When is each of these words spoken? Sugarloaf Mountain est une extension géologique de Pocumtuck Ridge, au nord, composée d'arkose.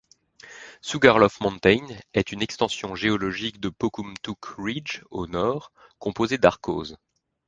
Sugarloaf 0.81 1.39
Mountain 1.41 1.85
est 2.15 2.31
une 2.31 2.41
extension 2.41 2.95
géologique 2.95 3.59
de 3.59 3.69
Pocumtuck 3.69 4.45
Ridge, 4.57 5.03
au 5.11 5.27
nord, 5.27 5.71
composée 5.99 6.39
d'arkose. 6.39 6.97